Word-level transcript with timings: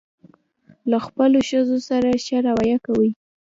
له 0.89 0.97
خپلو 1.05 1.39
ښځو 1.49 1.77
سره 1.89 2.09
ښه 2.25 2.37
راویه 2.45 2.77
وکوئ. 2.81 3.09